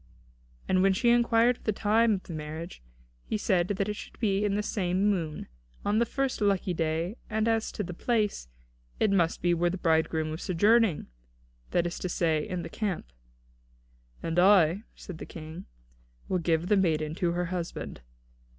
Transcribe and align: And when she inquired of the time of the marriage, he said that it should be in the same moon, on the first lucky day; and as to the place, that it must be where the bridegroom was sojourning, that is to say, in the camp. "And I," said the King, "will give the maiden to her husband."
And 0.67 0.81
when 0.81 0.93
she 0.93 1.09
inquired 1.11 1.57
of 1.57 1.63
the 1.65 1.71
time 1.71 2.13
of 2.15 2.23
the 2.23 2.33
marriage, 2.33 2.81
he 3.23 3.37
said 3.37 3.67
that 3.67 3.87
it 3.87 3.95
should 3.95 4.17
be 4.19 4.43
in 4.43 4.55
the 4.55 4.63
same 4.63 5.11
moon, 5.11 5.47
on 5.85 5.99
the 5.99 6.07
first 6.07 6.41
lucky 6.41 6.73
day; 6.73 7.17
and 7.29 7.47
as 7.47 7.71
to 7.71 7.83
the 7.83 7.93
place, 7.93 8.47
that 8.97 9.05
it 9.05 9.11
must 9.11 9.43
be 9.43 9.53
where 9.53 9.69
the 9.69 9.77
bridegroom 9.77 10.31
was 10.31 10.41
sojourning, 10.41 11.05
that 11.69 11.85
is 11.85 11.99
to 11.99 12.09
say, 12.09 12.47
in 12.49 12.63
the 12.63 12.67
camp. 12.67 13.13
"And 14.23 14.39
I," 14.39 14.85
said 14.95 15.19
the 15.19 15.25
King, 15.27 15.65
"will 16.27 16.39
give 16.39 16.65
the 16.65 16.77
maiden 16.77 17.13
to 17.21 17.33
her 17.33 17.45
husband." 17.53 18.01